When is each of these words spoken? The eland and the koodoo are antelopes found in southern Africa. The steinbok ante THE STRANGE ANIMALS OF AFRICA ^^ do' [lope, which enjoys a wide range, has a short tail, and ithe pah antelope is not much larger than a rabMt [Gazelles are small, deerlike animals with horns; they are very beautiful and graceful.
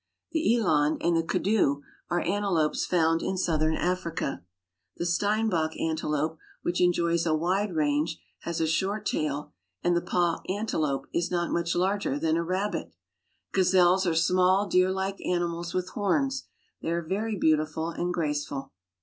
The 0.31 0.53
eland 0.55 0.97
and 1.03 1.15
the 1.15 1.21
koodoo 1.21 1.81
are 2.09 2.21
antelopes 2.25 2.87
found 2.87 3.21
in 3.21 3.37
southern 3.37 3.75
Africa. 3.75 4.41
The 4.97 5.05
steinbok 5.05 5.79
ante 5.79 6.01
THE 6.01 6.01
STRANGE 6.01 6.01
ANIMALS 6.01 6.01
OF 6.01 6.01
AFRICA 6.01 6.01
^^ 6.01 6.01
do' 6.01 6.07
[lope, 6.07 6.37
which 6.63 6.81
enjoys 6.81 7.25
a 7.27 7.35
wide 7.35 7.75
range, 7.75 8.17
has 8.39 8.59
a 8.59 8.65
short 8.65 9.05
tail, 9.05 9.53
and 9.83 9.95
ithe 9.95 10.07
pah 10.07 10.39
antelope 10.49 11.05
is 11.13 11.29
not 11.29 11.51
much 11.51 11.75
larger 11.75 12.17
than 12.17 12.35
a 12.35 12.43
rabMt 12.43 12.91
[Gazelles 13.53 14.07
are 14.07 14.15
small, 14.15 14.67
deerlike 14.67 15.23
animals 15.23 15.75
with 15.75 15.89
horns; 15.89 16.45
they 16.81 16.89
are 16.89 17.03
very 17.03 17.35
beautiful 17.37 17.89
and 17.89 18.11
graceful. 18.11 18.71